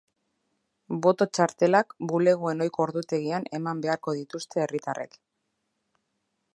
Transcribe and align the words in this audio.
Boto-txartelak 1.05 1.93
bulegoen 2.13 2.65
ohiko 2.67 2.83
ordutegian 2.87 3.47
eman 3.59 3.85
beharko 3.87 4.17
dituzte 4.23 4.65
herritarrek. 4.65 5.19